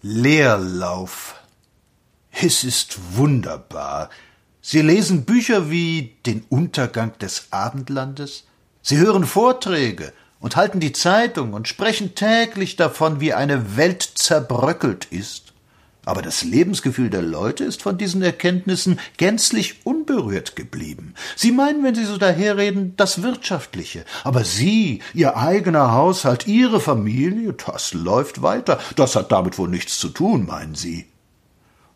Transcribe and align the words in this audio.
Leerlauf. 0.00 1.34
Es 2.30 2.62
ist 2.62 3.16
wunderbar. 3.16 4.10
Sie 4.60 4.80
lesen 4.80 5.24
Bücher 5.24 5.70
wie 5.70 6.16
Den 6.24 6.44
Untergang 6.48 7.18
des 7.18 7.48
Abendlandes, 7.50 8.44
Sie 8.80 8.96
hören 8.98 9.26
Vorträge 9.26 10.12
und 10.38 10.54
halten 10.54 10.78
die 10.78 10.92
Zeitung 10.92 11.52
und 11.52 11.66
sprechen 11.66 12.14
täglich 12.14 12.76
davon, 12.76 13.20
wie 13.20 13.34
eine 13.34 13.76
Welt 13.76 14.02
zerbröckelt 14.02 15.06
ist. 15.06 15.52
Aber 16.08 16.22
das 16.22 16.42
Lebensgefühl 16.42 17.10
der 17.10 17.20
Leute 17.20 17.64
ist 17.64 17.82
von 17.82 17.98
diesen 17.98 18.22
Erkenntnissen 18.22 18.98
gänzlich 19.18 19.84
unberührt 19.84 20.56
geblieben. 20.56 21.12
Sie 21.36 21.52
meinen, 21.52 21.84
wenn 21.84 21.94
Sie 21.94 22.06
so 22.06 22.16
daherreden, 22.16 22.94
das 22.96 23.22
Wirtschaftliche. 23.22 24.06
Aber 24.24 24.42
Sie, 24.42 25.02
Ihr 25.12 25.36
eigener 25.36 25.92
Haushalt, 25.92 26.46
Ihre 26.46 26.80
Familie, 26.80 27.52
das 27.52 27.92
läuft 27.92 28.40
weiter. 28.40 28.78
Das 28.96 29.16
hat 29.16 29.30
damit 29.32 29.58
wohl 29.58 29.68
nichts 29.68 29.98
zu 29.98 30.08
tun, 30.08 30.46
meinen 30.46 30.74
Sie. 30.74 31.04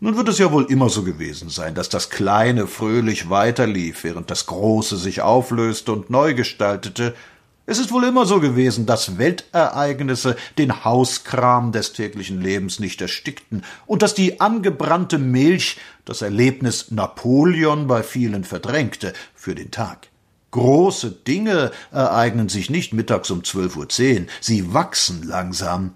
Nun 0.00 0.16
wird 0.16 0.30
es 0.30 0.38
ja 0.38 0.52
wohl 0.52 0.64
immer 0.70 0.88
so 0.88 1.02
gewesen 1.02 1.50
sein, 1.50 1.74
dass 1.74 1.90
das 1.90 2.08
Kleine 2.08 2.66
fröhlich 2.66 3.28
weiterlief, 3.28 4.04
während 4.04 4.30
das 4.30 4.46
Große 4.46 4.96
sich 4.96 5.20
auflöste 5.20 5.92
und 5.92 6.08
neu 6.08 6.32
gestaltete, 6.32 7.14
es 7.70 7.78
ist 7.78 7.92
wohl 7.92 8.04
immer 8.04 8.24
so 8.24 8.40
gewesen, 8.40 8.86
dass 8.86 9.18
Weltereignisse 9.18 10.36
den 10.56 10.86
Hauskram 10.86 11.70
des 11.70 11.92
täglichen 11.92 12.40
Lebens 12.40 12.80
nicht 12.80 13.02
erstickten 13.02 13.62
und 13.84 14.00
dass 14.00 14.14
die 14.14 14.40
angebrannte 14.40 15.18
Milch 15.18 15.76
das 16.06 16.22
Erlebnis 16.22 16.90
Napoleon 16.90 17.86
bei 17.86 18.02
vielen 18.02 18.44
verdrängte 18.44 19.12
für 19.34 19.54
den 19.54 19.70
Tag. 19.70 20.08
Große 20.50 21.10
Dinge 21.10 21.70
ereignen 21.92 22.48
sich 22.48 22.70
nicht 22.70 22.94
mittags 22.94 23.30
um 23.30 23.44
zwölf 23.44 23.76
Uhr 23.76 23.90
zehn, 23.90 24.28
sie 24.40 24.72
wachsen 24.72 25.22
langsam. 25.24 25.92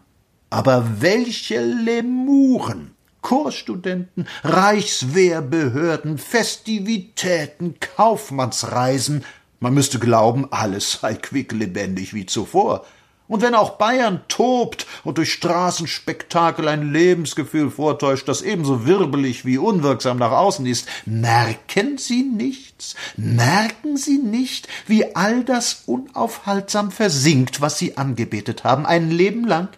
Aber 0.51 1.01
welche 1.01 1.62
Lemuren! 1.62 2.91
Chorstudenten, 3.23 4.27
Reichswehrbehörden, 4.43 6.19
Festivitäten, 6.19 7.77
Kaufmannsreisen, 7.78 9.25
man 9.63 9.75
müsste 9.75 10.01
glauben, 10.01 10.49
alles 10.51 10.99
sei 11.01 11.15
quicklebendig 11.15 12.15
wie 12.15 12.27
zuvor. 12.27 12.85
Und 13.29 13.41
wenn 13.41 13.55
auch 13.55 13.79
Bayern 13.79 14.21
tobt 14.29 14.87
und 15.05 15.17
durch 15.17 15.33
Straßenspektakel 15.33 16.67
ein 16.69 16.93
Lebensgefühl 16.93 17.71
vortäuscht, 17.71 18.29
das 18.29 18.43
ebenso 18.43 18.87
wirbelig 18.87 19.47
wie 19.47 19.59
unwirksam 19.59 20.19
nach 20.19 20.33
außen 20.33 20.67
ist, 20.67 20.87
merken 21.07 21.97
Sie 21.97 22.25
nichts? 22.25 22.97
Merken 23.17 23.97
Sie 23.97 24.19
nicht, 24.19 24.69
wie 24.87 25.15
all 25.15 25.45
das 25.45 25.85
unaufhaltsam 25.87 26.91
versinkt, 26.91 27.61
was 27.61 27.79
Sie 27.79 27.97
angebetet 27.97 28.65
haben, 28.65 28.85
ein 28.85 29.11
Leben 29.11 29.47
lang? 29.47 29.69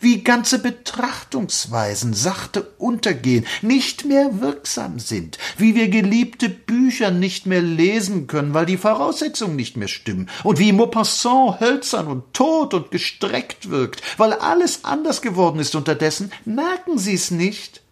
Wie 0.00 0.22
ganze 0.22 0.58
Betrachtungsweisen 0.58 2.14
sachte 2.14 2.62
untergehen, 2.78 3.46
nicht 3.62 4.04
mehr 4.04 4.40
wirksam 4.40 4.98
sind, 4.98 5.38
wie 5.56 5.74
wir 5.74 5.88
geliebte 5.88 6.48
Bücher 6.48 7.10
nicht 7.10 7.46
mehr 7.46 7.62
lesen 7.62 8.26
können, 8.26 8.54
weil 8.54 8.66
die 8.66 8.76
Voraussetzungen 8.76 9.56
nicht 9.56 9.76
mehr 9.76 9.88
stimmen, 9.88 10.28
und 10.42 10.58
wie 10.58 10.72
Maupassant 10.72 11.60
hölzern 11.60 12.06
und 12.06 12.32
tot 12.32 12.74
und 12.74 12.90
gestreckt 12.90 13.70
wirkt, 13.70 14.02
weil 14.18 14.32
alles 14.32 14.84
anders 14.84 15.22
geworden 15.22 15.60
ist 15.60 15.74
unterdessen, 15.74 16.32
merken 16.44 16.98
Sie's 16.98 17.30
nicht? 17.30 17.82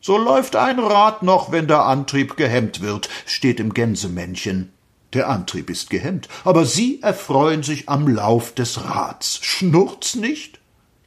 So 0.00 0.16
läuft 0.16 0.56
ein 0.56 0.78
Rad 0.78 1.22
noch, 1.22 1.52
wenn 1.52 1.68
der 1.68 1.84
Antrieb 1.84 2.36
gehemmt 2.36 2.80
wird, 2.80 3.10
steht 3.26 3.60
im 3.60 3.74
Gänsemännchen. 3.74 4.72
Der 5.12 5.28
Antrieb 5.28 5.70
ist 5.70 5.90
gehemmt, 5.90 6.28
aber 6.44 6.64
Sie 6.64 7.02
erfreuen 7.02 7.62
sich 7.62 7.88
am 7.88 8.08
Lauf 8.08 8.54
des 8.54 8.84
Rads. 8.84 9.40
Schnurrt's 9.42 10.14
nicht? 10.14 10.59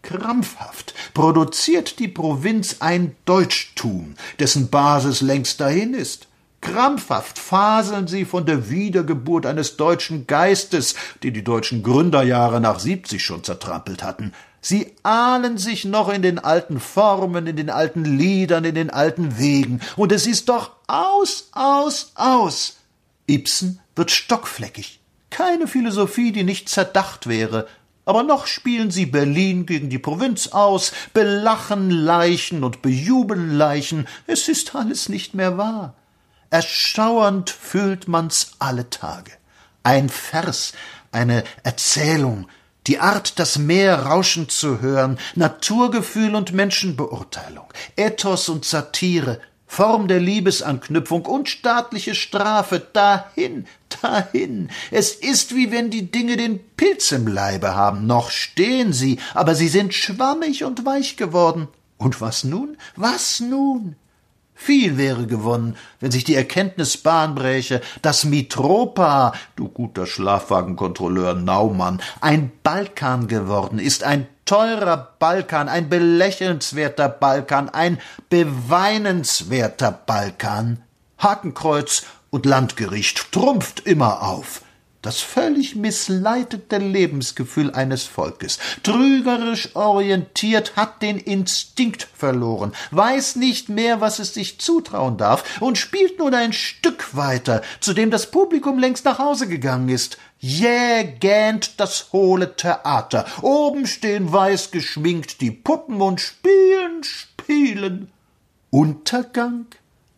Krampfhaft 0.03 0.93
produziert 1.13 1.97
die 1.97 2.09
Provinz 2.09 2.77
ein 2.81 3.15
Deutschtum, 3.23 4.15
dessen 4.37 4.69
Basis 4.69 5.21
längst 5.21 5.61
dahin 5.61 5.93
ist. 5.93 6.27
Krampfhaft 6.59 7.39
faseln 7.39 8.07
sie 8.07 8.25
von 8.25 8.45
der 8.45 8.69
Wiedergeburt 8.69 9.45
eines 9.45 9.77
deutschen 9.77 10.27
Geistes, 10.27 10.95
den 11.23 11.33
die 11.33 11.43
deutschen 11.43 11.83
Gründerjahre 11.83 12.59
nach 12.59 12.79
siebzig 12.79 13.23
schon 13.23 13.43
zertrampelt 13.43 14.03
hatten. 14.03 14.33
Sie 14.59 14.93
ahnen 15.03 15.57
sich 15.57 15.85
noch 15.85 16.09
in 16.09 16.21
den 16.21 16.37
alten 16.37 16.79
Formen, 16.79 17.47
in 17.47 17.55
den 17.55 17.69
alten 17.69 18.03
Liedern, 18.03 18.65
in 18.65 18.75
den 18.75 18.89
alten 18.89 19.37
Wegen, 19.37 19.81
und 19.95 20.11
es 20.11 20.27
ist 20.27 20.49
doch 20.49 20.71
aus, 20.87 21.49
aus, 21.53 22.11
aus. 22.15 22.77
Ibsen 23.27 23.79
wird 23.95 24.11
stockfleckig. 24.11 24.99
Keine 25.29 25.67
Philosophie, 25.67 26.31
die 26.31 26.43
nicht 26.43 26.69
zerdacht 26.69 27.27
wäre, 27.27 27.67
aber 28.05 28.23
noch 28.23 28.47
spielen 28.47 28.91
sie 28.91 29.05
Berlin 29.05 29.65
gegen 29.65 29.89
die 29.89 29.99
Provinz 29.99 30.47
aus, 30.47 30.91
belachen 31.13 31.89
Leichen 31.89 32.63
und 32.63 32.81
bejubeln 32.81 33.57
Leichen, 33.57 34.07
es 34.27 34.47
ist 34.47 34.75
alles 34.75 35.09
nicht 35.09 35.33
mehr 35.33 35.57
wahr. 35.57 35.93
Erschauernd 36.49 37.49
fühlt 37.49 38.07
man's 38.07 38.51
alle 38.59 38.89
Tage. 38.89 39.31
Ein 39.83 40.09
Vers, 40.09 40.73
eine 41.11 41.43
Erzählung, 41.63 42.47
die 42.87 42.99
Art, 42.99 43.39
das 43.39 43.57
Meer 43.57 44.03
rauschen 44.03 44.49
zu 44.49 44.81
hören, 44.81 45.17
Naturgefühl 45.35 46.35
und 46.35 46.53
Menschenbeurteilung, 46.53 47.65
Ethos 47.95 48.49
und 48.49 48.65
Satire, 48.65 49.39
Form 49.65 50.07
der 50.07 50.19
Liebesanknüpfung 50.19 51.25
und 51.25 51.49
staatliche 51.49 52.13
Strafe, 52.15 52.79
dahin, 52.79 53.65
dahin. 54.01 54.69
Es 54.91 55.11
ist 55.11 55.55
wie 55.55 55.71
wenn 55.71 55.89
die 55.89 56.11
Dinge 56.11 56.37
den 56.37 56.59
Pilz 56.77 57.11
im 57.11 57.27
Leibe 57.27 57.75
haben. 57.75 58.05
Noch 58.05 58.29
stehen 58.29 58.93
sie, 58.93 59.19
aber 59.33 59.55
sie 59.55 59.67
sind 59.67 59.93
schwammig 59.93 60.63
und 60.63 60.85
weich 60.85 61.17
geworden. 61.17 61.67
Und 61.97 62.21
was 62.21 62.43
nun? 62.43 62.77
Was 62.95 63.39
nun? 63.39 63.95
Viel 64.55 64.97
wäre 64.97 65.25
gewonnen, 65.25 65.75
wenn 65.99 66.11
sich 66.11 66.23
die 66.23 66.35
Erkenntnis 66.35 66.97
Bahn 66.97 67.35
bräche, 67.35 67.81
dass 68.01 68.23
Mitropa, 68.23 69.33
du 69.55 69.67
guter 69.67 70.05
Schlafwagenkontrolleur 70.05 71.33
Naumann, 71.33 72.01
ein 72.21 72.51
Balkan 72.61 73.27
geworden 73.27 73.79
ist, 73.79 74.03
ein 74.03 74.27
teurer 74.45 75.15
Balkan, 75.19 75.69
ein 75.69 75.89
belächelnswerter 75.89 77.09
Balkan, 77.09 77.69
ein 77.69 77.99
beweinenswerter 78.29 79.91
Balkan. 79.91 80.83
Hakenkreuz 81.17 82.03
und 82.29 82.45
Landgericht 82.45 83.31
trumpft 83.31 83.81
immer 83.81 84.23
auf. 84.23 84.61
Das 85.03 85.19
völlig 85.19 85.75
missleitete 85.75 86.77
Lebensgefühl 86.77 87.71
eines 87.71 88.03
Volkes, 88.03 88.57
trügerisch 88.83 89.75
orientiert, 89.75 90.77
hat 90.77 91.01
den 91.01 91.19
Instinkt 91.19 92.07
verloren, 92.15 92.71
weiß 92.91 93.35
nicht 93.35 93.67
mehr, 93.67 93.99
was 93.99 94.19
es 94.19 94.33
sich 94.33 94.61
zutrauen 94.61 95.17
darf 95.17 95.59
und 95.59 95.77
spielt 95.77 96.19
nun 96.19 96.33
ein 96.33 96.53
Stück 96.53 97.17
weiter, 97.17 97.63
zu 97.81 97.93
dem 97.93 98.11
das 98.11 98.31
Publikum 98.31 98.79
längst 98.79 99.03
nach 99.03 99.19
Hause 99.19 99.49
gegangen 99.49 99.89
ist. 99.89 100.17
Jäh 100.39 101.03
gähnt 101.19 101.81
das 101.81 102.13
hohle 102.13 102.55
Theater. 102.55 103.25
Oben 103.41 103.87
stehen 103.87 104.31
weiß 104.31 104.71
geschminkt 104.71 105.41
die 105.41 105.51
Puppen 105.51 106.01
und 106.01 106.21
spielen, 106.21 107.03
spielen. 107.03 108.09
Untergang? 108.69 109.65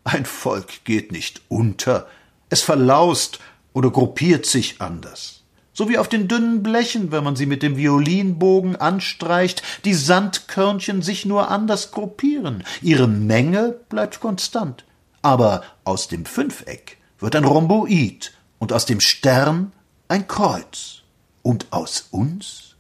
Ein 0.04 0.26
Volk 0.26 0.84
geht 0.84 1.12
nicht 1.12 1.42
unter. 1.50 2.08
Es 2.52 2.62
verlaust 2.62 3.40
oder 3.76 3.92
gruppiert 3.92 4.48
sich 4.48 4.82
anders. 4.82 5.44
So 5.74 5.90
wie 5.90 5.98
auf 5.98 6.08
den 6.08 6.30
dünnen 6.30 6.64
Blechen, 6.64 7.12
wenn 7.12 7.26
man 7.26 7.36
sie 7.36 7.46
mit 7.46 7.62
dem 7.62 7.76
Violinbogen 7.76 8.78
anstreicht, 8.78 9.62
die 9.84 9.94
Sandkörnchen 9.94 11.02
sich 11.02 11.26
nur 11.26 11.52
anders 11.52 11.92
gruppieren. 11.92 12.64
Ihre 12.82 13.10
Menge 13.10 13.76
bleibt 13.90 14.22
konstant. 14.22 14.86
Aber 15.22 15.64
aus 15.84 16.08
dem 16.08 16.26
Fünfeck 16.26 16.98
wird 17.20 17.36
ein 17.36 17.44
Rhomboid 17.44 18.32
und 18.58 18.72
aus 18.72 18.86
dem 18.86 19.02
Stern 19.02 19.74
ein 20.08 20.28
Kreuz. 20.28 21.02
Und 21.42 21.68
aus 21.72 22.08
uns 22.10 22.75